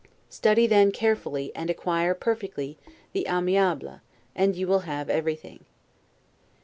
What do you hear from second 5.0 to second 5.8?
everything.